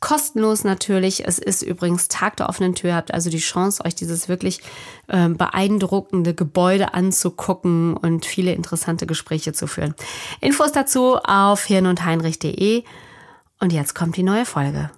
[0.00, 1.26] Kostenlos natürlich.
[1.26, 2.94] Es ist übrigens Tag der offenen Tür.
[2.94, 4.60] Habt also die Chance, euch dieses wirklich
[5.08, 9.94] äh, beeindruckende Gebäude anzugucken und viele interessante Gespräche zu führen.
[10.40, 12.82] Infos dazu auf hirnundheinrich.de.
[13.60, 14.90] Und jetzt kommt die neue Folge.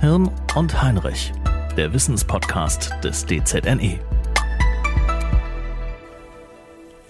[0.00, 1.32] Hirn und Heinrich,
[1.76, 3.98] der Wissenspodcast des DZNE.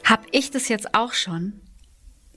[0.05, 1.61] Hab ich das jetzt auch schon?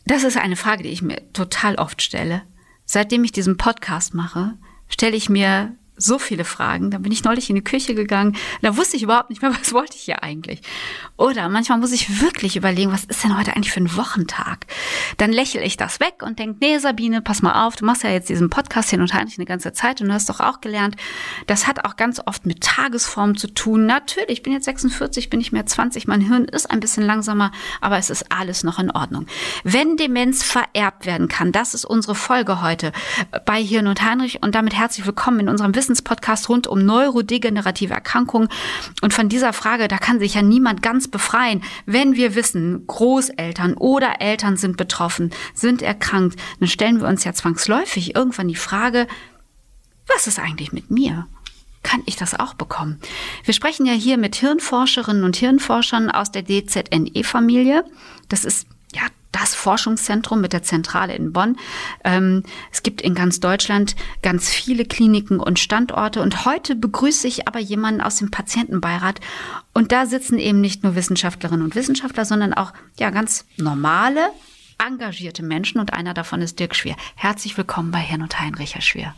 [0.05, 2.43] Das ist eine Frage, die ich mir total oft stelle.
[2.85, 6.91] Seitdem ich diesen Podcast mache, stelle ich mir so viele Fragen.
[6.91, 9.73] Da bin ich neulich in die Küche gegangen, da wusste ich überhaupt nicht mehr, was
[9.73, 10.61] wollte ich hier eigentlich.
[11.17, 14.65] Oder manchmal muss ich wirklich überlegen, was ist denn heute eigentlich für ein Wochentag?
[15.17, 18.09] Dann lächle ich das weg und denke, nee, Sabine, pass mal auf, du machst ja
[18.09, 20.95] jetzt diesen Podcast hin und eigentlich eine ganze Zeit und du hast doch auch gelernt,
[21.47, 23.85] das hat auch ganz oft mit Tagesform zu tun.
[23.85, 27.51] Natürlich, ich bin jetzt 46, bin ich mehr 20, mein Hirn ist ein bisschen langsamer,
[27.81, 29.27] aber es ist alles noch in Ordnung.
[29.63, 32.91] Wenn Demenz vererbt werden kann, das ist unsere Folge heute
[33.45, 37.93] bei Hirn und Heinrich und damit herzlich willkommen in unserem Wissen Wissenspodcast rund um neurodegenerative
[37.93, 38.49] Erkrankungen.
[39.01, 41.63] Und von dieser Frage, da kann sich ja niemand ganz befreien.
[41.85, 47.33] Wenn wir wissen, Großeltern oder Eltern sind betroffen, sind erkrankt, dann stellen wir uns ja
[47.33, 49.07] zwangsläufig irgendwann die Frage,
[50.07, 51.27] was ist eigentlich mit mir?
[51.83, 52.99] Kann ich das auch bekommen?
[53.43, 57.83] Wir sprechen ja hier mit Hirnforscherinnen und Hirnforschern aus der DZNE-Familie.
[58.29, 58.67] Das ist
[59.31, 61.57] das Forschungszentrum mit der Zentrale in Bonn.
[62.03, 66.21] Ähm, es gibt in ganz Deutschland ganz viele Kliniken und Standorte.
[66.21, 69.19] Und heute begrüße ich aber jemanden aus dem Patientenbeirat.
[69.73, 74.29] Und da sitzen eben nicht nur Wissenschaftlerinnen und Wissenschaftler, sondern auch ja ganz normale,
[74.85, 75.79] engagierte Menschen.
[75.79, 76.95] Und einer davon ist Dirk Schwer.
[77.15, 79.15] Herzlich willkommen bei Herrn und Heinrich, Herr Schwer.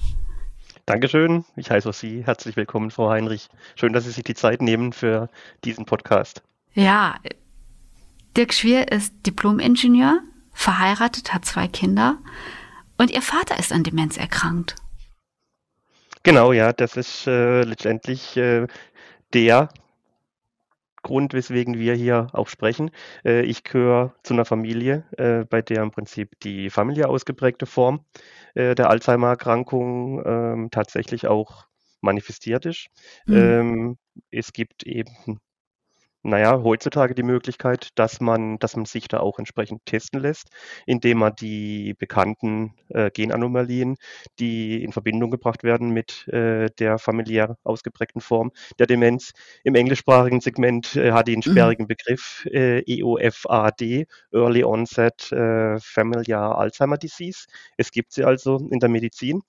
[0.85, 1.45] Dankeschön.
[1.55, 2.25] Ich heiße auch Sie.
[2.25, 3.47] Herzlich willkommen, Frau Heinrich.
[3.75, 5.29] Schön, dass Sie sich die Zeit nehmen für
[5.63, 6.43] diesen Podcast.
[6.73, 7.15] Ja,
[8.35, 10.21] Dirk Schwier ist Diplom-Ingenieur,
[10.53, 12.17] verheiratet, hat zwei Kinder
[12.97, 14.75] und ihr Vater ist an Demenz erkrankt.
[16.23, 18.65] Genau, ja, das ist äh, letztendlich äh,
[19.33, 19.69] der
[21.03, 22.89] Grund, weswegen wir hier auch sprechen.
[23.23, 28.03] Äh, ich gehöre zu einer Familie, äh, bei der im Prinzip die familiär ausgeprägte Form
[28.55, 31.67] äh, der Alzheimer-Erkrankung ähm, tatsächlich auch
[32.01, 32.87] manifestiert ist.
[33.27, 33.35] Mhm.
[33.35, 33.97] Ähm,
[34.31, 35.39] es gibt eben
[36.23, 40.49] naja, heutzutage die Möglichkeit, dass man, dass man sich da auch entsprechend testen lässt,
[40.85, 43.97] indem man die bekannten äh, Genanomalien,
[44.39, 49.33] die in Verbindung gebracht werden mit äh, der familiär ausgeprägten Form der Demenz,
[49.65, 51.51] im englischsprachigen Segment äh, hat die einen mhm.
[51.51, 51.87] sperrigen mhm.
[51.87, 57.47] Begriff äh, EOFAD, Early Onset äh, Familiar Alzheimer Disease.
[57.77, 59.41] Es gibt sie also in der Medizin.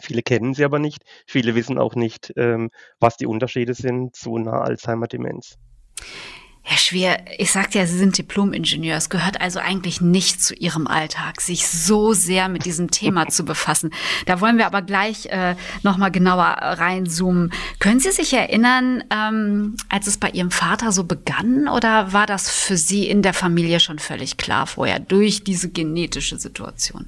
[0.00, 1.04] Viele kennen sie aber nicht.
[1.26, 5.58] Viele wissen auch nicht, ähm, was die Unterschiede sind zu einer Alzheimer-Demenz.
[6.64, 8.96] Herr Schwer, ich sagte ja, Sie sind Diplom-Ingenieur.
[8.96, 13.44] Es gehört also eigentlich nicht zu Ihrem Alltag, sich so sehr mit diesem Thema zu
[13.44, 13.90] befassen.
[14.26, 17.52] Da wollen wir aber gleich äh, nochmal genauer reinzoomen.
[17.80, 22.48] Können Sie sich erinnern, ähm, als es bei Ihrem Vater so begann oder war das
[22.48, 27.06] für Sie in der Familie schon völlig klar vorher durch diese genetische Situation?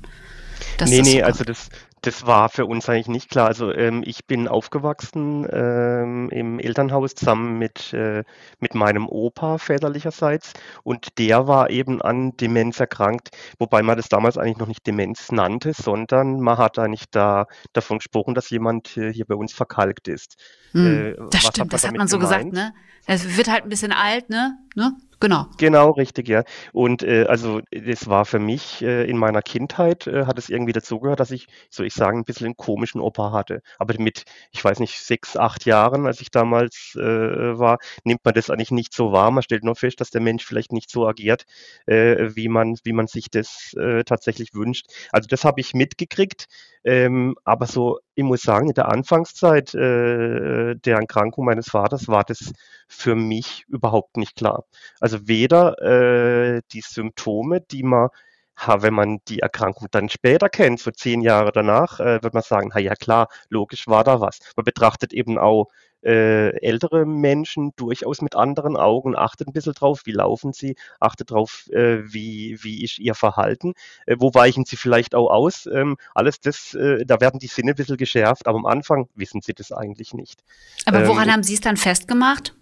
[0.84, 1.68] nee, nee, so also das,
[2.04, 3.46] das war für uns eigentlich nicht klar.
[3.46, 8.24] Also ähm, ich bin aufgewachsen ähm, im Elternhaus zusammen mit, äh,
[8.60, 14.36] mit meinem Opa väterlicherseits und der war eben an Demenz erkrankt, wobei man das damals
[14.36, 19.10] eigentlich noch nicht Demenz nannte, sondern man hat eigentlich da davon gesprochen, dass jemand äh,
[19.10, 20.36] hier bei uns verkalkt ist.
[20.72, 22.50] Hm, äh, das stimmt, das hat man so gemeint?
[22.50, 22.74] gesagt, ne?
[23.06, 24.58] Es wird halt ein bisschen alt, ne?
[24.74, 24.92] ne?
[25.24, 25.46] Genau.
[25.56, 26.44] Genau, richtig, ja.
[26.74, 30.74] Und äh, also das war für mich äh, in meiner Kindheit, äh, hat es irgendwie
[30.74, 33.62] dazugehört, dass ich, soll ich sagen, ein bisschen einen komischen Opa hatte.
[33.78, 38.34] Aber mit, ich weiß nicht, sechs, acht Jahren, als ich damals äh, war, nimmt man
[38.34, 39.30] das eigentlich nicht so wahr.
[39.30, 41.44] Man stellt nur fest, dass der Mensch vielleicht nicht so agiert,
[41.86, 44.88] äh, wie, man, wie man sich das äh, tatsächlich wünscht.
[45.10, 46.48] Also das habe ich mitgekriegt.
[46.84, 52.24] Ähm, aber so, ich muss sagen, in der Anfangszeit äh, der Erkrankung meines Vaters war
[52.24, 52.52] das
[52.88, 54.64] für mich überhaupt nicht klar.
[55.00, 58.08] Also weder äh, die Symptome, die man
[58.66, 62.70] wenn man die Erkrankung dann später kennt, so zehn Jahre danach, äh, wird man sagen,
[62.72, 64.38] na ja klar, logisch war da was.
[64.56, 65.68] Man betrachtet eben auch
[66.04, 71.30] äh, ältere Menschen durchaus mit anderen Augen, achtet ein bisschen drauf, wie laufen sie, achtet
[71.30, 73.74] drauf, äh, wie, wie ist ihr Verhalten,
[74.06, 75.66] äh, wo weichen sie vielleicht auch aus.
[75.66, 79.40] Ähm, alles das, äh, da werden die Sinne ein bisschen geschärft, aber am Anfang wissen
[79.40, 80.42] sie das eigentlich nicht.
[80.84, 82.54] Aber woran ähm, haben Sie es dann festgemacht?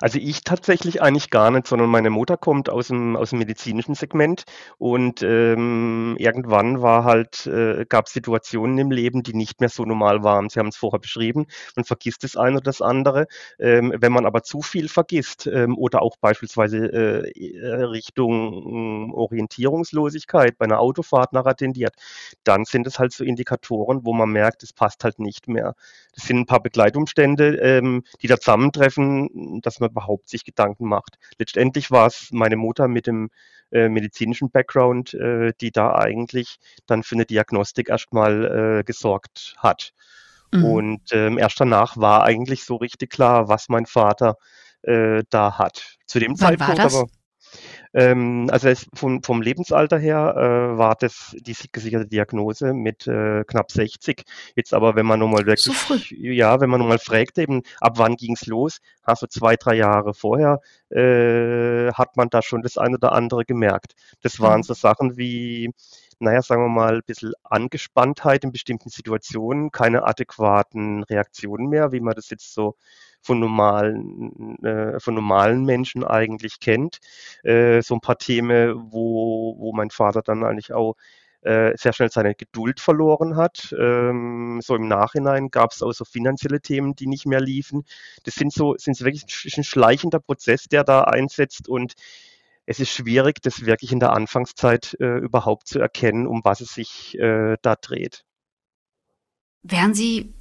[0.00, 3.94] Also ich tatsächlich eigentlich gar nicht, sondern meine Mutter kommt aus dem, aus dem medizinischen
[3.94, 4.42] Segment
[4.78, 9.84] und ähm, irgendwann war halt, äh, gab es Situationen im Leben, die nicht mehr so
[9.84, 10.48] normal waren.
[10.48, 11.46] Sie haben es vorher beschrieben,
[11.76, 13.28] man vergisst das eine oder das andere.
[13.60, 20.58] Ähm, wenn man aber zu viel vergisst ähm, oder auch beispielsweise äh, Richtung äh, Orientierungslosigkeit
[20.58, 21.94] bei einer Autofahrt nachher tendiert,
[22.42, 25.74] dann sind es halt so Indikatoren, wo man merkt, es passt halt nicht mehr.
[26.14, 31.16] Das sind ein paar Begleitumstände, ähm, die da zusammentreffen, dass man überhaupt sich Gedanken macht.
[31.38, 33.30] Letztendlich war es meine Mutter mit dem
[33.72, 39.92] äh, medizinischen Background, äh, die da eigentlich dann für eine Diagnostik erstmal äh, gesorgt hat.
[40.52, 40.64] Mhm.
[40.64, 44.36] Und ähm, erst danach war eigentlich so richtig klar, was mein Vater
[44.82, 45.96] äh, da hat.
[46.06, 47.06] Zu dem Wann Zeitpunkt aber
[47.92, 53.44] ähm, also es, vom, vom Lebensalter her äh, war das die gesicherte Diagnose mit äh,
[53.44, 54.24] knapp 60.
[54.54, 58.16] Jetzt aber, wenn man nochmal wirklich, so ja, wenn man nochmal fragt, eben, ab wann
[58.16, 60.60] ging's los, also zwei, drei Jahre vorher,
[60.90, 63.94] äh, hat man da schon das eine oder andere gemerkt.
[64.22, 64.64] Das waren mhm.
[64.64, 65.70] so Sachen wie,
[66.20, 72.00] naja, sagen wir mal, ein bisschen Angespanntheit in bestimmten Situationen, keine adäquaten Reaktionen mehr, wie
[72.00, 72.76] man das jetzt so
[73.20, 76.98] von normalen, äh, von normalen Menschen eigentlich kennt.
[77.42, 80.96] Äh, so ein paar Themen, wo, wo mein Vater dann eigentlich auch
[81.42, 83.74] äh, sehr schnell seine Geduld verloren hat.
[83.78, 87.84] Ähm, so im Nachhinein gab es auch so finanzielle Themen, die nicht mehr liefen.
[88.24, 91.94] Das sind so, sind wirklich ein schleichender Prozess, der da einsetzt und
[92.66, 96.74] es ist schwierig, das wirklich in der Anfangszeit äh, überhaupt zu erkennen, um was es
[96.74, 98.24] sich äh, da dreht.
[99.62, 100.34] Wären Sie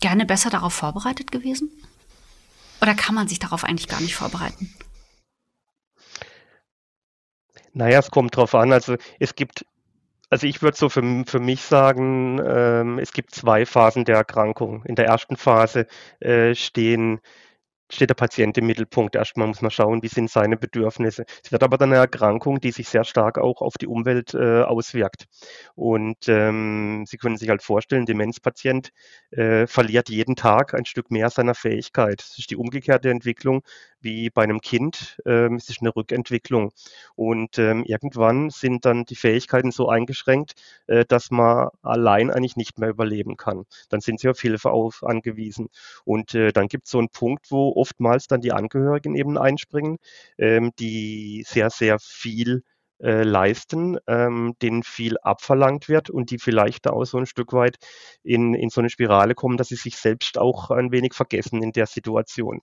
[0.00, 1.70] gerne besser darauf vorbereitet gewesen?
[2.80, 4.74] Oder kann man sich darauf eigentlich gar nicht vorbereiten?
[7.72, 8.72] Naja, es kommt drauf an.
[8.72, 9.64] Also es gibt,
[10.28, 14.84] also ich würde so für, für mich sagen, ähm, es gibt zwei Phasen der Erkrankung.
[14.86, 15.86] In der ersten Phase
[16.20, 17.20] äh, stehen
[17.90, 19.14] steht der Patient im Mittelpunkt.
[19.14, 21.24] Erstmal muss man schauen, wie sind seine Bedürfnisse.
[21.44, 24.62] Es wird aber dann eine Erkrankung, die sich sehr stark auch auf die Umwelt äh,
[24.62, 25.26] auswirkt.
[25.74, 28.90] Und ähm, Sie können sich halt vorstellen, Demenzpatient
[29.30, 32.20] äh, verliert jeden Tag ein Stück mehr seiner Fähigkeit.
[32.20, 33.62] Das ist die umgekehrte Entwicklung
[34.00, 35.18] wie bei einem Kind.
[35.26, 36.72] Ähm, es ist eine Rückentwicklung.
[37.14, 40.54] Und ähm, irgendwann sind dann die Fähigkeiten so eingeschränkt,
[40.86, 43.64] äh, dass man allein eigentlich nicht mehr überleben kann.
[43.88, 45.68] Dann sind sie auf Hilfe auf, angewiesen.
[46.04, 49.98] Und äh, dann gibt es so einen Punkt, wo oftmals dann die Angehörigen eben einspringen,
[50.38, 52.62] ähm, die sehr, sehr viel
[53.02, 57.54] äh, leisten, ähm, denen viel abverlangt wird und die vielleicht da auch so ein Stück
[57.54, 57.78] weit
[58.22, 61.72] in, in so eine Spirale kommen, dass sie sich selbst auch ein wenig vergessen in
[61.72, 62.60] der Situation.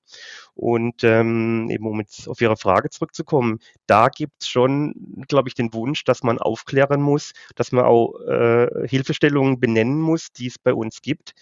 [0.53, 4.93] Und ähm, eben um jetzt auf Ihre Frage zurückzukommen, da gibt es schon,
[5.27, 10.31] glaube ich, den Wunsch, dass man aufklären muss, dass man auch äh, Hilfestellungen benennen muss,
[10.31, 11.33] die es bei uns gibt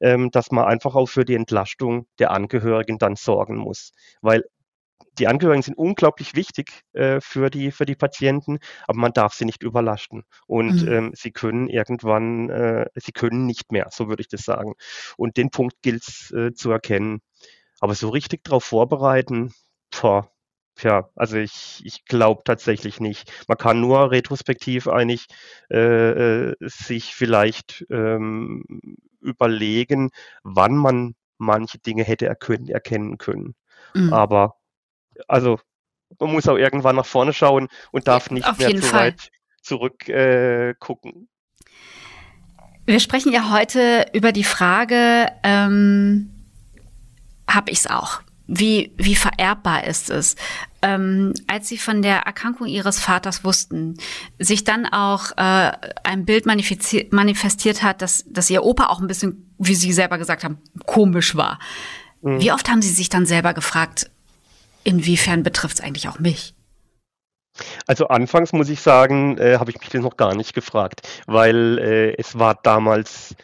[0.00, 3.92] ähm, dass man einfach auch für die Entlastung der Angehörigen dann sorgen muss.
[4.20, 4.44] Weil
[5.18, 9.44] die Angehörigen sind unglaublich wichtig äh, für, die, für die Patienten, aber man darf sie
[9.44, 10.24] nicht überlasten.
[10.46, 10.92] Und mhm.
[10.92, 14.74] ähm, sie können irgendwann, äh, sie können nicht mehr, so würde ich das sagen.
[15.16, 17.20] Und den Punkt gilt es äh, zu erkennen.
[17.80, 19.52] Aber so richtig darauf vorbereiten,
[19.90, 20.30] boah,
[20.82, 23.30] ja, also ich, ich glaube tatsächlich nicht.
[23.48, 25.26] Man kann nur retrospektiv eigentlich
[25.70, 28.64] äh, äh, sich vielleicht ähm,
[29.38, 30.10] überlegen,
[30.42, 33.54] wann man manche Dinge hätte erkennen, erkennen können.
[33.94, 34.12] Mhm.
[34.12, 34.56] Aber
[35.28, 35.58] also
[36.18, 39.00] man muss auch irgendwann nach vorne schauen und darf nicht Auf mehr zu Fall.
[39.00, 39.30] weit
[39.62, 41.28] zurück äh, gucken.
[42.86, 46.30] Wir sprechen ja heute über die Frage, ähm,
[47.46, 48.22] habe ich es auch?
[48.48, 50.34] Wie, wie vererbbar ist es?
[50.82, 53.96] Ähm, als Sie von der Erkrankung Ihres Vaters wussten,
[54.38, 59.54] sich dann auch äh, ein Bild manifestiert hat, dass, dass Ihr Opa auch ein bisschen,
[59.58, 61.58] wie Sie selber gesagt haben, komisch war.
[62.22, 62.40] Mhm.
[62.40, 64.10] Wie oft haben Sie sich dann selber gefragt,
[64.88, 66.54] Inwiefern betrifft es eigentlich auch mich?
[67.86, 71.78] Also anfangs muss ich sagen, äh, habe ich mich das noch gar nicht gefragt, weil
[71.78, 73.34] äh, es war damals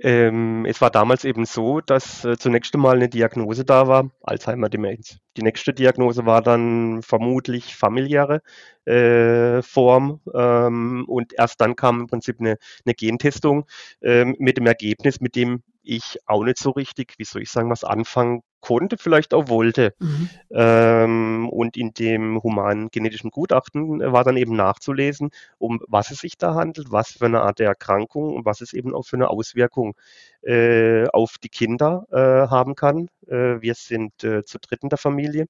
[0.00, 5.18] ähm, es war damals eben so, dass äh, zunächst einmal eine Diagnose da war, Alzheimer-Demenz.
[5.36, 8.42] Die nächste Diagnose war dann vermutlich familiäre
[8.84, 13.66] äh, Form ähm, und erst dann kam im Prinzip eine, eine Gentestung
[14.00, 17.70] ähm, mit dem Ergebnis, mit dem ich auch nicht so richtig, wie soll ich sagen,
[17.70, 19.94] was anfangen konnte, vielleicht auch wollte.
[19.98, 20.30] Mhm.
[20.50, 26.36] Ähm, und in dem humanen genetischen Gutachten war dann eben nachzulesen, um was es sich
[26.36, 29.30] da handelt, was für eine Art der Erkrankung und was es eben auch für eine
[29.30, 29.94] Auswirkung
[30.42, 33.08] äh, auf die Kinder äh, haben kann.
[33.26, 35.46] Äh, wir sind äh, zu dritt in der Familie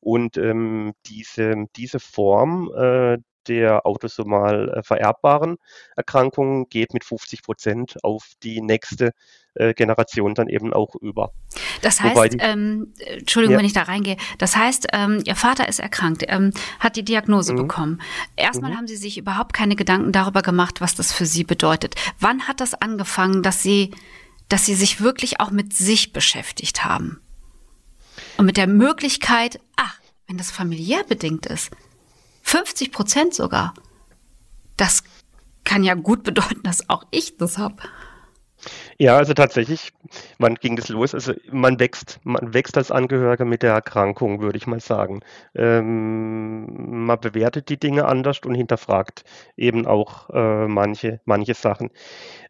[0.00, 3.18] und ähm, diese, diese Form äh,
[3.48, 5.56] der autosomal äh, vererbbaren
[5.96, 9.12] Erkrankungen geht mit 50 Prozent auf die nächste
[9.54, 11.32] äh, Generation dann eben auch über.
[11.82, 13.58] Das heißt, die, ähm, Entschuldigung, ja.
[13.58, 17.52] wenn ich da reingehe, das heißt, ähm, Ihr Vater ist erkrankt, ähm, hat die Diagnose
[17.52, 17.56] mhm.
[17.58, 18.02] bekommen.
[18.36, 18.76] Erstmal mhm.
[18.78, 21.96] haben Sie sich überhaupt keine Gedanken darüber gemacht, was das für Sie bedeutet.
[22.18, 23.90] Wann hat das angefangen, dass Sie,
[24.48, 27.20] dass Sie sich wirklich auch mit sich beschäftigt haben?
[28.38, 31.70] Und mit der Möglichkeit, ach, wenn das familiär bedingt ist,
[32.52, 33.72] 50 Prozent sogar.
[34.76, 35.04] Das
[35.64, 37.76] kann ja gut bedeuten, dass auch ich das habe.
[38.98, 39.94] Ja, also tatsächlich,
[40.38, 41.14] wann ging das los?
[41.14, 45.20] Also man wächst, man wächst als Angehöriger mit der Erkrankung, würde ich mal sagen.
[45.54, 49.24] Ähm, man bewertet die Dinge anders und hinterfragt
[49.56, 51.88] eben auch äh, manche, manche Sachen.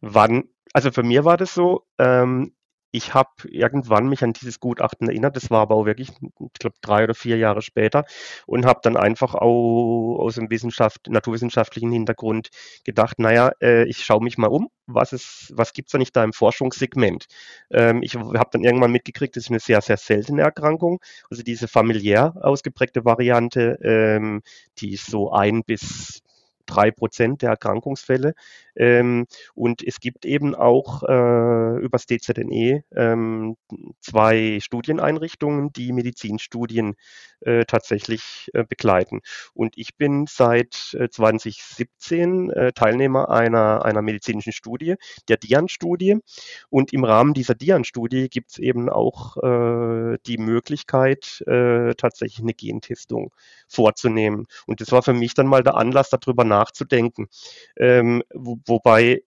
[0.01, 2.53] Wann, also für mir war das so, ähm,
[2.93, 6.77] ich habe irgendwann mich an dieses Gutachten erinnert, das war aber auch wirklich, ich glaube,
[6.83, 8.05] drei oder vier Jahre später
[8.47, 12.51] und habe dann einfach auch aus dem Wissenschaft, naturwissenschaftlichen Hintergrund
[12.85, 16.23] gedacht, naja, äh, ich schaue mich mal um, was es, was gibt's da nicht da
[16.23, 17.27] im Forschungssegment?
[17.71, 21.69] Ähm, ich habe dann irgendwann mitgekriegt, das ist eine sehr, sehr seltene Erkrankung, also diese
[21.69, 24.43] familiär ausgeprägte Variante, ähm,
[24.79, 26.23] die ist so ein bis
[26.67, 28.35] drei Prozent der Erkrankungsfälle.
[28.75, 33.57] Ähm, und es gibt eben auch äh, übers DZNE ähm,
[34.01, 36.95] zwei Studieneinrichtungen, die Medizinstudien
[37.45, 39.21] äh, tatsächlich äh, begleiten.
[39.55, 44.95] Und ich bin seit 2017 äh, äh, Teilnehmer einer, einer medizinischen Studie,
[45.29, 46.19] der DIAN-Studie.
[46.71, 51.43] Und im Rahmen dieser DIAN-Studie gibt es eben auch äh, die Möglichkeit,
[51.97, 53.33] tatsächlich eine Gentestung
[53.69, 54.47] vorzunehmen.
[54.67, 56.52] Und das war für mich dann mal der Anlass, darüber nachzudenken.
[57.77, 59.23] Ähm, wo, wobei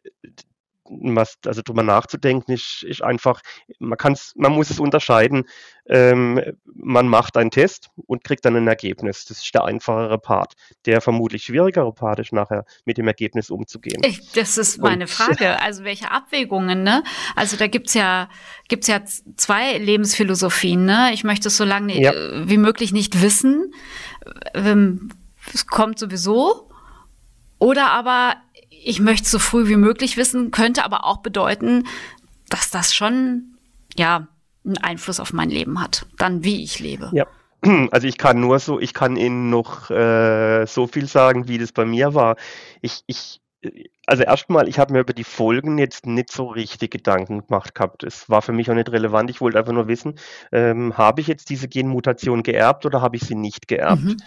[0.88, 3.42] was, also drüber nachzudenken, ist, ist einfach,
[3.80, 5.46] man kann's, man muss es unterscheiden.
[5.88, 9.26] Ähm, man macht einen Test und kriegt dann ein Ergebnis.
[9.26, 10.54] Das ist der einfachere Part.
[10.86, 14.02] Der vermutlich schwierigere Part ist nachher mit dem Ergebnis umzugehen.
[14.06, 15.60] Ich, das ist meine und, Frage.
[15.62, 17.04] Also welche Abwägungen, ne?
[17.36, 18.30] Also da gibt's ja,
[18.68, 19.02] gibt's ja
[19.38, 21.12] zwei Lebensphilosophien, ne?
[21.14, 22.14] Ich möchte es so lange ja.
[22.48, 23.74] wie möglich nicht wissen.
[24.54, 25.10] Ähm,
[25.54, 26.70] es kommt sowieso.
[27.66, 28.36] Oder aber
[28.70, 31.88] ich möchte so früh wie möglich wissen, könnte aber auch bedeuten,
[32.48, 33.58] dass das schon,
[33.98, 34.28] ja,
[34.64, 36.06] einen Einfluss auf mein Leben hat.
[36.20, 37.10] Dann, wie ich lebe.
[37.12, 37.26] Ja.
[37.90, 41.72] Also ich kann nur so, ich kann Ihnen noch äh, so viel sagen, wie das
[41.72, 42.36] bei mir war.
[42.82, 43.42] Ich, ich,
[44.06, 48.04] also erstmal, ich habe mir über die Folgen jetzt nicht so richtig Gedanken gemacht gehabt.
[48.04, 49.32] Es war für mich auch nicht relevant.
[49.32, 50.20] Ich wollte einfach nur wissen,
[50.52, 54.04] ähm, habe ich jetzt diese Genmutation geerbt oder habe ich sie nicht geerbt?
[54.04, 54.18] Mhm.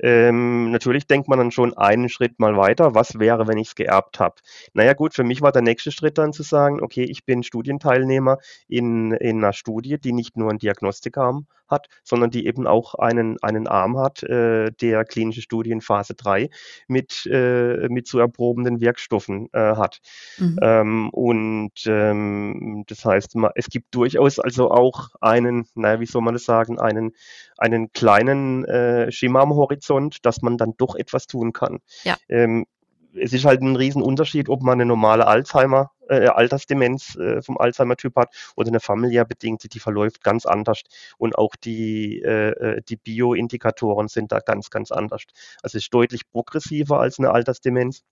[0.00, 2.94] Ähm, natürlich denkt man dann schon einen Schritt mal weiter.
[2.94, 4.36] Was wäre, wenn ich es geerbt habe?
[4.74, 8.38] Naja gut, für mich war der nächste Schritt dann zu sagen, okay, ich bin Studienteilnehmer
[8.68, 13.36] in, in einer Studie, die nicht nur einen Diagnostikarm hat, sondern die eben auch einen,
[13.42, 16.50] einen Arm hat, äh, der klinische Studien Phase 3
[16.86, 20.00] mit, äh, mit zu erprobenden Wirkstoffen äh, hat.
[20.38, 20.58] Mhm.
[20.62, 26.34] Ähm, und ähm, das heißt, es gibt durchaus also auch einen, naja, wie soll man
[26.34, 27.12] das sagen, einen,
[27.56, 31.78] einen kleinen äh, Schimmer am Horizont, dass man dann doch etwas tun kann.
[32.04, 32.16] Ja.
[32.28, 32.66] Ähm,
[33.14, 38.16] es ist halt ein Riesenunterschied, ob man eine normale Alzheimer, äh, Altersdemenz äh, vom Alzheimer-Typ
[38.16, 40.82] hat oder eine familiär bedingte, die verläuft ganz anders.
[41.18, 45.24] Und auch die, äh, äh, die Bioindikatoren sind da ganz, ganz anders.
[45.62, 48.02] Also es ist deutlich progressiver als eine Altersdemenz.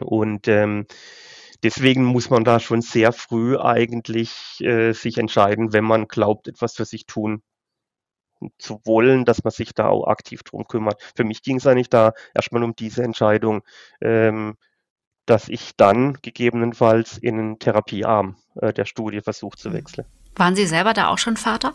[0.00, 0.86] Und ähm,
[1.62, 6.74] deswegen muss man da schon sehr früh eigentlich äh, sich entscheiden, wenn man glaubt, etwas
[6.74, 7.42] für sich tun
[8.58, 11.00] zu wollen, dass man sich da auch aktiv drum kümmert.
[11.14, 13.62] Für mich ging es eigentlich da erstmal um diese Entscheidung,
[14.00, 14.56] ähm,
[15.26, 20.06] dass ich dann gegebenenfalls in einen Therapiearm äh, der Studie versuche zu wechseln.
[20.36, 21.74] Waren Sie selber da auch schon Vater?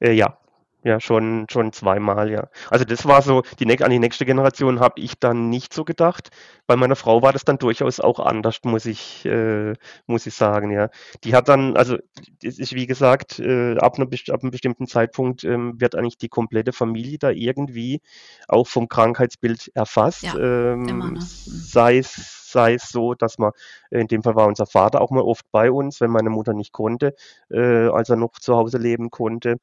[0.00, 0.38] Äh, ja,
[0.84, 2.48] ja, schon, schon zweimal, ja.
[2.68, 6.30] Also das war so, die, an die nächste Generation habe ich dann nicht so gedacht.
[6.66, 9.74] Bei meiner Frau war das dann durchaus auch anders, muss ich, äh,
[10.06, 10.88] muss ich sagen, ja.
[11.22, 11.98] Die hat dann, also
[12.42, 16.28] es ist wie gesagt, äh, ab, einer, ab einem bestimmten Zeitpunkt ähm, wird eigentlich die
[16.28, 18.00] komplette Familie da irgendwie
[18.48, 20.22] auch vom Krankheitsbild erfasst.
[20.22, 21.20] Ja, ähm, immer, ne?
[21.20, 23.52] Sei es sei es so, dass man,
[23.90, 26.72] in dem Fall war unser Vater auch mal oft bei uns, wenn meine Mutter nicht
[26.72, 27.14] konnte,
[27.50, 29.56] äh, als er noch zu Hause leben konnte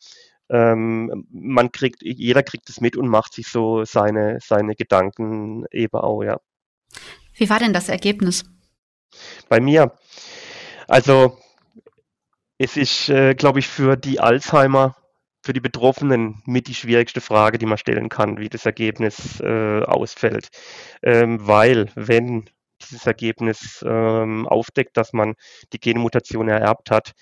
[0.50, 5.98] ähm, man kriegt, jeder kriegt es mit und macht sich so seine, seine Gedanken eben
[5.98, 6.38] auch, ja.
[7.36, 8.44] Wie war denn das Ergebnis?
[9.48, 9.94] Bei mir,
[10.88, 11.38] also
[12.62, 14.96] Es ist, äh, glaube ich, für die Alzheimer,
[15.42, 19.82] für die Betroffenen mit die schwierigste Frage, die man stellen kann, wie das Ergebnis äh,
[19.84, 20.50] ausfällt.
[21.02, 22.50] Ähm, weil, wenn
[22.82, 25.36] dieses Ergebnis ähm, aufdeckt, dass man
[25.74, 27.14] die Genmutation ererbt hat,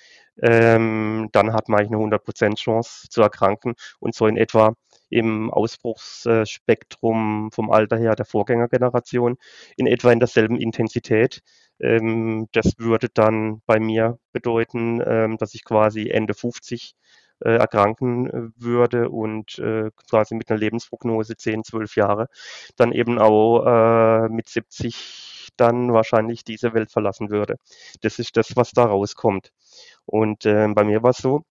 [0.41, 4.73] ähm, dann hat man eigentlich eine 100% Chance zu erkranken und so in etwa
[5.09, 9.37] im Ausbruchsspektrum vom Alter her der Vorgängergeneration
[9.77, 11.41] in etwa in derselben Intensität.
[11.79, 16.95] Ähm, das würde dann bei mir bedeuten, ähm, dass ich quasi Ende 50
[17.39, 22.27] äh, erkranken äh, würde und äh, quasi mit einer Lebensprognose 10, 12 Jahre
[22.75, 27.57] dann eben auch äh, mit 70 dann wahrscheinlich diese Welt verlassen würde.
[28.01, 29.51] Das ist das, was da rauskommt.
[30.05, 31.43] Und äh, bei mir war es so,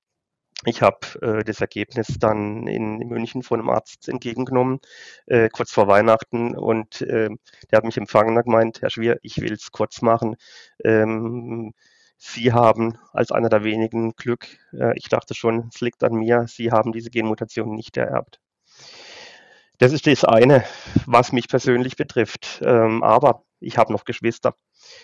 [0.64, 4.80] ich habe äh, das Ergebnis dann in, München von einem Arzt entgegengenommen,
[5.26, 6.56] äh, kurz vor Weihnachten.
[6.56, 7.28] Und äh,
[7.70, 10.36] der hat mich empfangen und gemeint, Herr Schwier, ich will es kurz machen.
[10.82, 11.74] Ähm,
[12.18, 14.46] Sie haben als einer der wenigen Glück.
[14.72, 16.46] Äh, ich dachte schon, es liegt an mir.
[16.48, 18.40] Sie haben diese Genmutation nicht ererbt.
[19.78, 20.64] Das ist das eine,
[21.04, 22.62] was mich persönlich betrifft.
[22.64, 24.54] Ähm, aber ich habe noch Geschwister.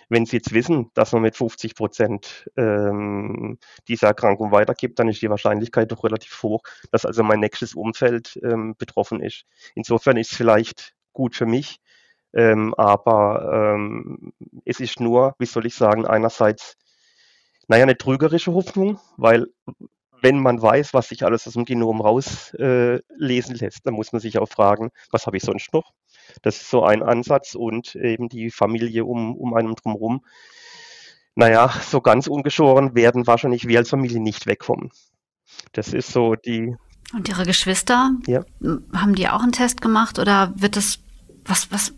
[0.09, 5.23] Wenn Sie jetzt wissen, dass man mit 50 Prozent ähm, diese Erkrankung weitergibt, dann ist
[5.23, 9.45] die Wahrscheinlichkeit doch relativ hoch, dass also mein nächstes Umfeld ähm, betroffen ist.
[9.75, 11.81] Insofern ist es vielleicht gut für mich,
[12.35, 14.33] ähm, aber ähm,
[14.65, 16.77] es ist nur, wie soll ich sagen, einerseits,
[17.69, 19.47] naja, eine trügerische Hoffnung, weil
[20.23, 23.03] wenn man weiß, was sich alles aus dem Genom rauslesen
[23.57, 25.93] äh, lässt, dann muss man sich auch fragen, was habe ich sonst noch?
[26.43, 30.25] Das ist so ein Ansatz und eben die Familie um, um einen drumherum.
[31.35, 34.91] Naja, so ganz ungeschoren werden wahrscheinlich wir als Familie nicht wegkommen.
[35.73, 36.77] Das ist so die.
[37.13, 38.13] Und Ihre Geschwister?
[38.27, 38.45] Ja.
[38.95, 41.01] Haben die auch einen Test gemacht oder wird das,
[41.45, 41.95] was, was,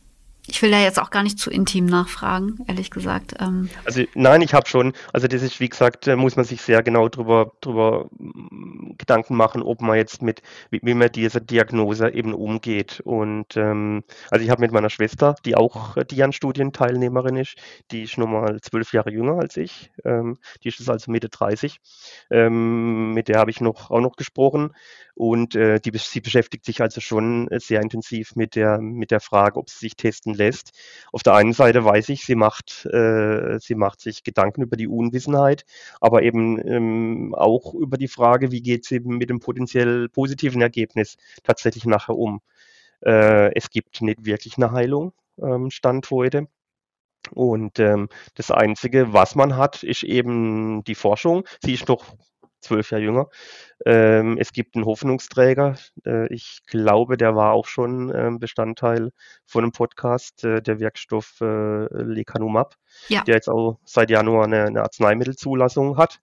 [0.47, 3.35] ich will da jetzt auch gar nicht zu intim nachfragen, ehrlich gesagt.
[3.41, 6.83] Ähm also nein, ich habe schon, also das ist, wie gesagt, muss man sich sehr
[6.83, 12.11] genau drüber, drüber mm, Gedanken machen, ob man jetzt mit, wie, wie man diese Diagnose
[12.11, 13.01] eben umgeht.
[13.05, 17.57] Und ähm, also ich habe mit meiner Schwester, die auch Dian-Studienteilnehmerin ist,
[17.91, 21.81] die ist nochmal zwölf Jahre jünger als ich, ähm, die ist also Mitte 30.
[22.31, 24.73] Ähm, mit der habe ich noch auch noch gesprochen
[25.15, 29.59] und äh, die, sie beschäftigt sich also schon sehr intensiv mit der, mit der Frage,
[29.59, 30.73] ob sie sich testen lässt.
[31.13, 34.89] Auf der einen Seite weiß ich, sie macht, äh, sie macht sich Gedanken über die
[34.89, 35.65] Unwissenheit,
[36.01, 41.17] aber eben ähm, auch über die Frage, wie geht sie mit dem potenziell positiven Ergebnis
[41.45, 42.41] tatsächlich nachher um.
[43.05, 46.49] Äh, es gibt nicht wirklich eine Heilung, ähm, Stand heute.
[47.33, 51.45] Und ähm, das Einzige, was man hat, ist eben die Forschung.
[51.63, 52.17] Sie ist noch
[52.65, 53.29] zwölf Jahre jünger.
[53.87, 55.77] Ähm, es gibt einen Hoffnungsträger.
[56.05, 59.11] Äh, ich glaube, der war auch schon äh, Bestandteil
[59.47, 62.75] von einem Podcast, äh, der Werkstoff äh, Lecanumab,
[63.09, 63.23] ja.
[63.23, 66.21] der jetzt auch seit Januar eine, eine Arzneimittelzulassung hat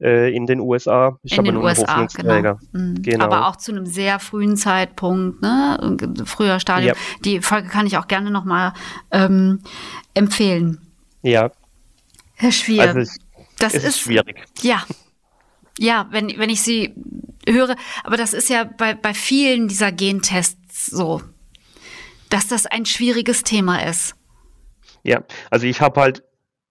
[0.00, 1.18] äh, in den USA.
[1.22, 2.58] Ist in den USA, genau.
[2.72, 3.02] Mhm.
[3.02, 3.24] genau.
[3.24, 5.96] Aber auch zu einem sehr frühen Zeitpunkt, ne?
[6.26, 6.94] früher Stadium.
[6.94, 7.20] Ja.
[7.24, 8.72] Die Folge kann ich auch gerne nochmal
[9.10, 9.60] ähm,
[10.14, 10.80] empfehlen.
[11.22, 11.50] Ja.
[12.34, 13.18] Herr Schwier, also es,
[13.58, 14.44] das ist, ist schwierig.
[14.60, 14.84] Ja,
[15.78, 16.94] ja, wenn, wenn ich sie
[17.48, 21.22] höre, aber das ist ja bei, bei vielen dieser Gentests so,
[22.30, 24.14] dass das ein schwieriges Thema ist.
[25.02, 26.24] Ja, also ich habe halt,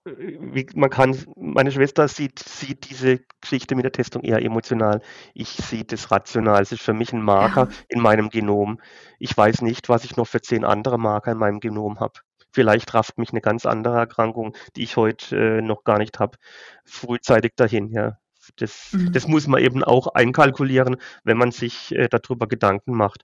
[0.05, 5.01] wie man kann, meine Schwester sieht, sieht diese Geschichte mit der Testung eher emotional.
[5.33, 6.61] Ich sehe das rational.
[6.61, 7.77] Es ist für mich ein Marker ja.
[7.87, 8.81] in meinem Genom.
[9.19, 12.19] Ich weiß nicht, was ich noch für zehn andere Marker in meinem Genom habe.
[12.51, 16.37] Vielleicht rafft mich eine ganz andere Erkrankung, die ich heute äh, noch gar nicht habe,
[16.85, 17.89] frühzeitig dahin.
[17.91, 18.17] Ja.
[18.57, 19.11] Das, mhm.
[19.11, 23.23] das muss man eben auch einkalkulieren, wenn man sich äh, darüber Gedanken macht.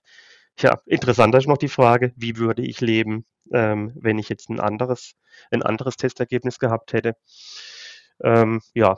[0.58, 4.60] Ja, interessanter ist noch die Frage, wie würde ich leben, ähm, wenn ich jetzt ein
[4.60, 5.12] anderes,
[5.50, 7.14] ein anderes Testergebnis gehabt hätte.
[8.22, 8.96] Ähm, ja,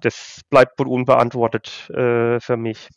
[0.00, 2.88] das bleibt wohl unbeantwortet äh, für mich.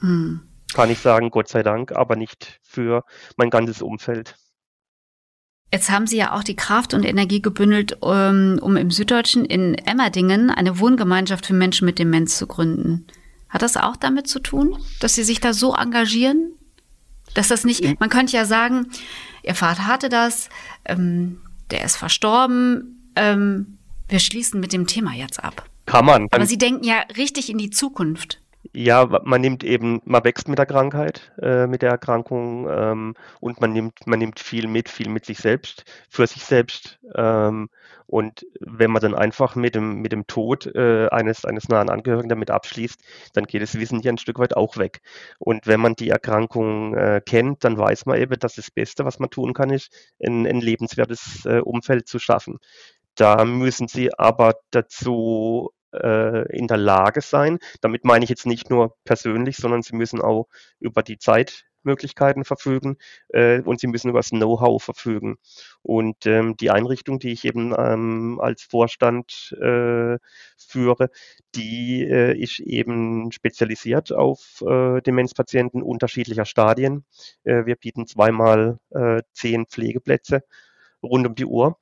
[0.00, 0.48] Mhm.
[0.72, 3.04] Kann ich sagen, Gott sei Dank, aber nicht für
[3.36, 4.36] mein ganzes Umfeld.
[5.74, 9.74] Jetzt haben Sie ja auch die Kraft und Energie gebündelt, um, um im Süddeutschen in
[9.74, 13.08] Emmerdingen eine Wohngemeinschaft für Menschen mit Demenz zu gründen.
[13.48, 16.52] Hat das auch damit zu tun, dass Sie sich da so engagieren?
[17.34, 18.86] Dass das nicht, man könnte ja sagen,
[19.42, 20.48] Ihr Vater hatte das,
[20.84, 21.40] ähm,
[21.72, 25.68] der ist verstorben, ähm, wir schließen mit dem Thema jetzt ab.
[25.86, 26.28] Kann man.
[26.30, 28.40] Aber Sie denken ja richtig in die Zukunft.
[28.76, 33.60] Ja, man nimmt eben, man wächst mit der Krankheit, äh, mit der Erkrankung ähm, und
[33.60, 36.98] man nimmt, man nimmt viel mit, viel mit sich selbst, für sich selbst.
[37.14, 37.68] Ähm,
[38.06, 42.28] und wenn man dann einfach mit dem, mit dem Tod äh, eines, eines nahen Angehörigen
[42.28, 43.00] damit abschließt,
[43.32, 45.02] dann geht das Wissen hier ein Stück weit auch weg.
[45.38, 49.20] Und wenn man die Erkrankung äh, kennt, dann weiß man eben, dass das Beste, was
[49.20, 52.58] man tun kann, ist, ein, ein lebenswertes äh, Umfeld zu schaffen.
[53.14, 55.70] Da müssen sie aber dazu
[56.02, 57.58] äh, in der Lage sein.
[57.80, 60.48] Damit meine ich jetzt nicht nur persönlich, sondern sie müssen auch
[60.80, 62.96] über die Zeit Möglichkeiten verfügen
[63.28, 65.36] äh, und sie müssen über das Know-how verfügen.
[65.82, 70.18] Und ähm, die Einrichtung, die ich eben ähm, als Vorstand äh,
[70.56, 71.10] führe,
[71.54, 77.04] die äh, ist eben spezialisiert auf äh, Demenzpatienten unterschiedlicher Stadien.
[77.44, 80.42] Äh, wir bieten zweimal äh, zehn Pflegeplätze
[81.02, 81.76] rund um die Uhr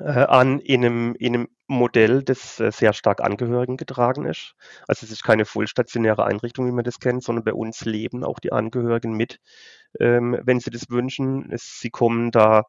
[0.00, 4.54] an in einem, in einem Modell, das äh, sehr stark Angehörigen getragen ist.
[4.86, 8.38] Also es ist keine vollstationäre Einrichtung, wie man das kennt, sondern bei uns leben auch
[8.38, 9.40] die Angehörigen mit,
[9.98, 11.50] ähm, wenn sie das wünschen.
[11.50, 12.64] Es, sie kommen da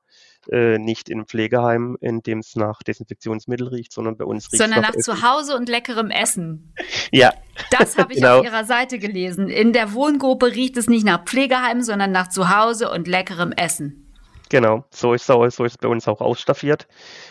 [0.50, 4.62] äh, nicht in ein Pflegeheim, in dem es nach Desinfektionsmittel riecht, sondern bei uns riecht
[4.62, 6.74] Sondern nach, nach Zuhause und leckerem Essen.
[7.12, 7.34] ja.
[7.72, 8.40] Das habe ich genau.
[8.40, 9.50] auf Ihrer Seite gelesen.
[9.50, 14.05] In der Wohngruppe riecht es nicht nach Pflegeheim, sondern nach Zuhause und leckerem Essen.
[14.50, 16.88] Genau, so ist es, so ist bei uns auch ausstaffiert.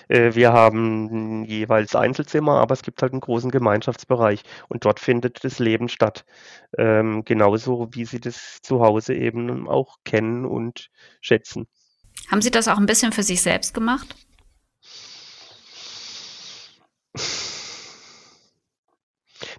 [0.08, 5.44] Äh, wir haben jeweils Einzelzimmer, aber es gibt halt einen großen Gemeinschaftsbereich und dort findet
[5.44, 6.24] das Leben statt.
[6.76, 11.68] Ähm, genauso wie Sie das zu Hause eben auch kennen und schätzen.
[12.30, 14.16] Haben Sie das auch ein bisschen für sich selbst gemacht?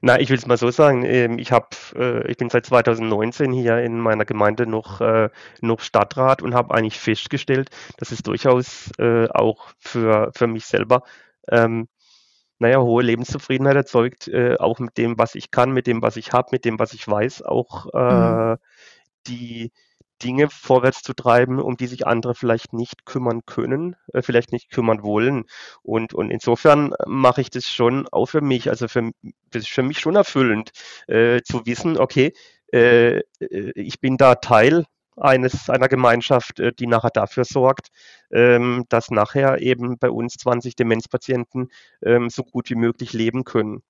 [0.05, 1.03] Na, ich will es mal so sagen.
[1.03, 5.29] Ähm, ich habe, äh, ich bin seit 2019 hier in meiner Gemeinde noch, äh,
[5.61, 11.01] noch Stadtrat und habe eigentlich festgestellt, dass es durchaus äh, auch für, für mich selber
[11.49, 11.87] ähm,
[12.59, 16.33] naja, hohe Lebenszufriedenheit erzeugt, äh, auch mit dem, was ich kann, mit dem, was ich
[16.33, 18.57] habe, mit dem, was ich weiß, auch äh, mhm.
[19.25, 19.71] die,
[20.25, 24.71] Dinge vorwärts zu treiben, um die sich andere vielleicht nicht kümmern können, äh, vielleicht nicht
[24.71, 25.45] kümmern wollen.
[25.83, 28.69] Und, und insofern mache ich das schon auch für mich.
[28.69, 29.11] Also für,
[29.51, 30.71] das ist für mich schon erfüllend,
[31.07, 32.33] äh, zu wissen, okay,
[32.73, 34.85] äh, äh ich bin da Teil
[35.15, 37.89] eines einer Gemeinschaft, äh, die nachher dafür sorgt,
[38.31, 41.69] ähm, dass nachher eben bei uns 20 Demenzpatienten
[42.01, 43.83] ähm, so gut wie möglich leben können.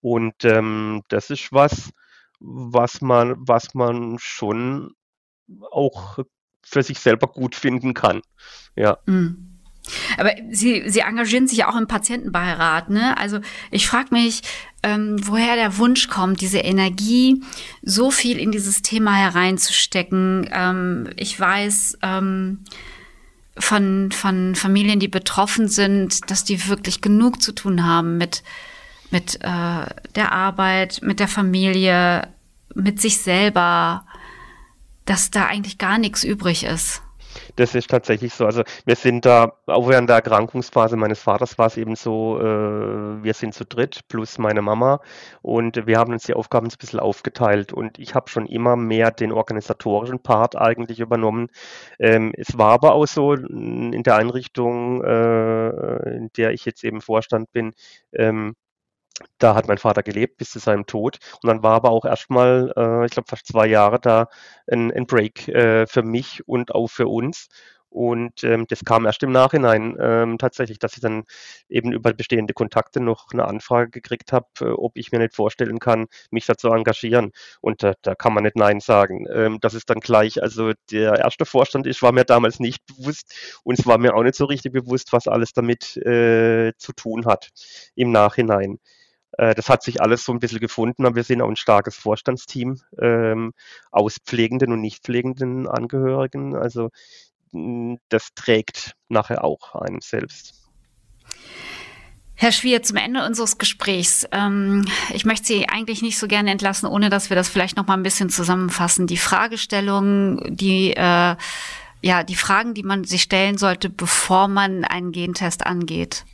[0.00, 1.90] Und ähm, das ist was,
[2.40, 4.94] was man, was man schon
[5.70, 6.18] auch
[6.62, 8.22] für sich selber gut finden kann.
[8.76, 8.98] Ja.
[9.06, 9.52] Mhm.
[10.16, 13.18] Aber Sie, Sie engagieren sich ja auch im Patientenbeirat, ne?
[13.18, 14.42] Also ich frage mich,
[14.84, 17.42] ähm, woher der Wunsch kommt, diese Energie
[17.82, 20.48] so viel in dieses Thema hereinzustecken.
[20.52, 22.60] Ähm, ich weiß ähm,
[23.58, 28.44] von, von Familien, die betroffen sind, dass die wirklich genug zu tun haben mit,
[29.10, 32.28] mit äh, der Arbeit, mit der Familie,
[32.74, 34.06] mit sich selber
[35.04, 37.02] dass da eigentlich gar nichts übrig ist.
[37.56, 38.46] Das ist tatsächlich so.
[38.46, 43.22] Also wir sind da, auch während der Erkrankungsphase meines Vaters war es eben so, äh,
[43.22, 45.00] wir sind zu dritt plus meine Mama
[45.42, 49.10] und wir haben uns die Aufgaben ein bisschen aufgeteilt und ich habe schon immer mehr
[49.10, 51.48] den organisatorischen Part eigentlich übernommen.
[51.98, 57.00] Ähm, es war aber auch so in der Einrichtung, äh, in der ich jetzt eben
[57.00, 57.72] Vorstand bin,
[58.12, 58.54] ähm,
[59.38, 61.18] da hat mein Vater gelebt bis zu seinem Tod.
[61.42, 64.28] Und dann war aber auch erstmal, äh, ich glaube, fast zwei Jahre da
[64.70, 67.48] ein, ein Break äh, für mich und auch für uns.
[67.92, 71.24] Und ähm, das kam erst im Nachhinein ähm, tatsächlich, dass ich dann
[71.68, 75.78] eben über bestehende Kontakte noch eine Anfrage gekriegt habe, äh, ob ich mir nicht vorstellen
[75.78, 77.32] kann, mich da zu engagieren.
[77.60, 79.26] Und äh, da kann man nicht Nein sagen.
[79.30, 83.60] Ähm, das ist dann gleich, also der erste Vorstand ist, war mir damals nicht bewusst
[83.62, 87.26] und es war mir auch nicht so richtig bewusst, was alles damit äh, zu tun
[87.26, 87.50] hat
[87.94, 88.78] im Nachhinein.
[89.38, 91.96] Äh, das hat sich alles so ein bisschen gefunden, aber wir sind auch ein starkes
[91.96, 93.52] Vorstandsteam ähm,
[93.90, 96.56] aus pflegenden und nicht pflegenden Angehörigen.
[96.56, 96.90] Also
[98.08, 100.54] das trägt nachher auch einem selbst.
[102.34, 104.26] Herr Schwier, zum Ende unseres Gesprächs.
[104.32, 107.86] Ähm, ich möchte Sie eigentlich nicht so gerne entlassen, ohne dass wir das vielleicht noch
[107.86, 109.06] mal ein bisschen zusammenfassen.
[109.06, 111.36] Die Fragestellungen, die äh,
[112.02, 116.24] ja die Fragen, die man sich stellen sollte, bevor man einen Gentest angeht.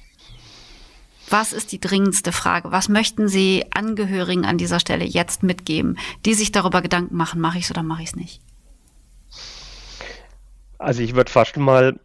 [1.31, 2.73] Was ist die dringendste Frage?
[2.73, 7.59] Was möchten Sie Angehörigen an dieser Stelle jetzt mitgeben, die sich darüber Gedanken machen, mache
[7.59, 8.41] ich es oder mache ich es nicht?
[10.79, 11.99] Also ich würde fast mal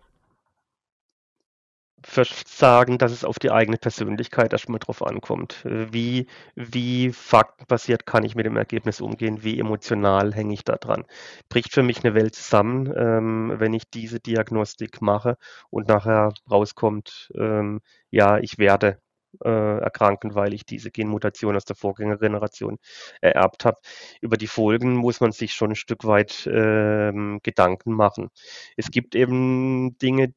[2.46, 5.62] sagen, dass es auf die eigene Persönlichkeit erstmal drauf ankommt.
[5.64, 9.44] Wie, wie faktenbasiert kann ich mit dem Ergebnis umgehen?
[9.44, 11.06] Wie emotional hänge ich da dran?
[11.50, 15.38] Bricht für mich eine Welt zusammen, ähm, wenn ich diese Diagnostik mache
[15.70, 19.00] und nachher rauskommt, ähm, ja, ich werde
[19.44, 22.78] äh, erkranken, weil ich diese Genmutation aus der Vorgängergeneration
[23.22, 23.80] ererbt habe.
[24.22, 28.30] Über die Folgen muss man sich schon ein Stück weit ähm, Gedanken machen.
[28.78, 30.34] Es gibt eben Dinge,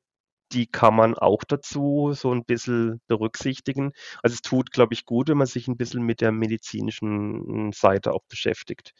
[0.53, 3.93] die kann man auch dazu so ein bisschen berücksichtigen.
[4.23, 8.13] Also es tut, glaube ich, gut, wenn man sich ein bisschen mit der medizinischen Seite
[8.13, 8.93] auch beschäftigt.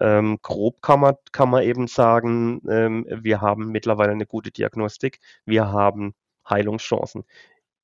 [0.00, 5.20] Ähm, grob kann man, kann man eben sagen, ähm, wir haben mittlerweile eine gute Diagnostik,
[5.44, 6.14] wir haben
[6.48, 7.24] Heilungschancen.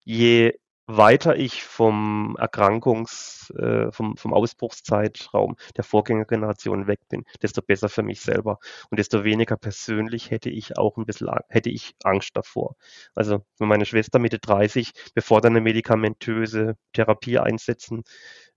[0.05, 0.55] Je
[0.87, 8.03] weiter ich vom Erkrankungs-, äh, vom, vom Ausbruchszeitraum der Vorgängergeneration weg bin, desto besser für
[8.03, 8.59] mich selber.
[8.90, 12.77] Und desto weniger persönlich hätte ich auch ein bisschen, hätte ich Angst davor.
[13.14, 18.05] Also, wenn meine Schwester Mitte 30, bevor dann eine medikamentöse Therapie einsetzen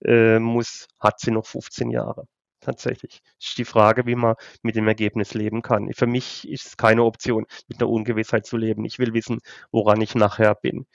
[0.04, 2.28] äh, muss, hat sie noch 15 Jahre
[2.68, 3.22] tatsächlich.
[3.40, 5.92] Es ist die Frage, wie man mit dem Ergebnis leben kann.
[5.94, 8.84] Für mich ist es keine Option, mit einer Ungewissheit zu leben.
[8.84, 9.40] Ich will wissen,
[9.72, 10.86] woran ich nachher bin.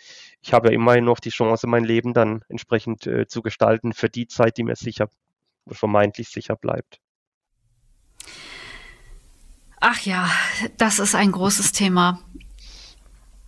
[0.43, 4.11] Ich habe ja immerhin noch die Chance, mein Leben dann entsprechend äh, zu gestalten für
[4.11, 5.09] die Zeit, die mir sicher,
[5.67, 7.01] vermeintlich sicher bleibt.
[9.81, 10.31] Ach ja,
[10.77, 12.21] das ist ein großes Thema.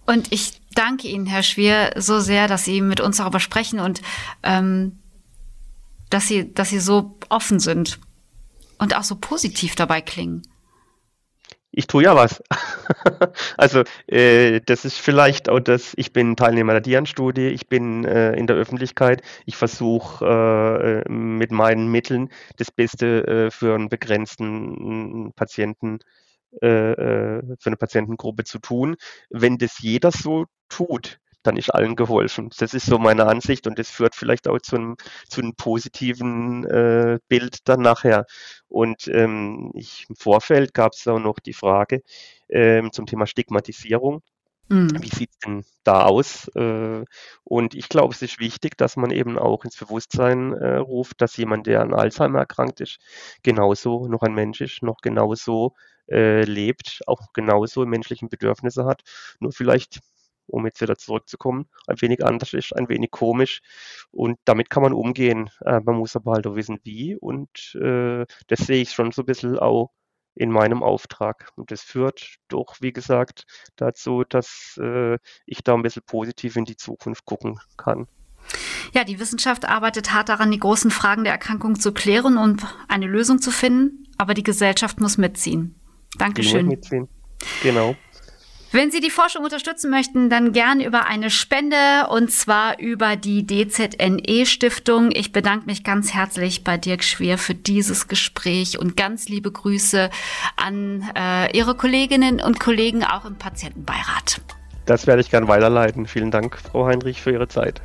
[0.06, 4.00] Und ich danke Ihnen, Herr Schwier, so sehr, dass Sie mit uns darüber sprechen und
[4.42, 4.98] ähm,
[6.10, 8.00] dass Sie, dass Sie so offen sind
[8.78, 10.42] und auch so positiv dabei klingen.
[11.76, 12.40] Ich tue ja was.
[13.56, 18.32] also äh, das ist vielleicht auch das, ich bin Teilnehmer der Dian-Studie, ich bin äh,
[18.34, 25.32] in der Öffentlichkeit, ich versuche äh, mit meinen Mitteln das Beste äh, für einen begrenzten
[25.34, 25.98] Patienten,
[26.62, 28.94] äh, äh, für eine Patientengruppe zu tun.
[29.30, 32.50] Wenn das jeder so tut, dann ist allen geholfen.
[32.59, 34.96] Das ist so meine Ansicht und das führt vielleicht auch zu einem,
[35.28, 38.26] zu einem positiven äh, Bild dann nachher.
[38.68, 42.02] Und ähm, ich, im Vorfeld gab es auch noch die Frage
[42.48, 44.22] ähm, zum Thema Stigmatisierung.
[44.68, 45.02] Mhm.
[45.02, 46.48] Wie sieht es denn da aus?
[46.54, 47.04] Äh,
[47.44, 51.37] und ich glaube, es ist wichtig, dass man eben auch ins Bewusstsein äh, ruft, dass
[51.37, 52.98] jemand, der an Alzheimer erkrankt ist,
[53.42, 55.74] genauso noch ein Mensch ist, noch genauso
[56.09, 59.02] äh, lebt, auch genauso menschlichen Bedürfnisse hat,
[59.40, 60.00] nur vielleicht
[60.46, 63.61] um jetzt wieder zurückzukommen, ein wenig anders ist, ein wenig komisch.
[64.11, 65.50] Und damit kann man umgehen.
[65.64, 67.16] Äh, man muss aber halt auch wissen, wie.
[67.16, 69.90] Und äh, das sehe ich schon so ein bisschen auch
[70.35, 71.50] in meinem Auftrag.
[71.57, 73.44] Und das führt doch, wie gesagt,
[73.76, 78.07] dazu, dass äh, ich da ein bisschen positiv in die Zukunft gucken kann.
[78.92, 83.07] Ja, die Wissenschaft arbeitet hart daran, die großen Fragen der Erkrankung zu klären und eine
[83.07, 84.07] Lösung zu finden.
[84.18, 85.80] Aber die Gesellschaft muss mitziehen.
[86.18, 86.70] Dankeschön.
[86.70, 87.09] Die muss mitziehen.
[87.62, 87.96] Genau.
[88.74, 93.46] Wenn Sie die Forschung unterstützen möchten, dann gern über eine Spende und zwar über die
[93.46, 95.12] DZNE Stiftung.
[95.12, 100.10] Ich bedanke mich ganz herzlich bei Dirk Schwer für dieses Gespräch und ganz liebe Grüße
[100.56, 104.40] an äh, Ihre Kolleginnen und Kollegen auch im Patientenbeirat.
[104.87, 106.08] Das werde ich gern weiterleiten.
[106.08, 107.80] Vielen Dank, Frau Heinrich, für Ihre Zeit.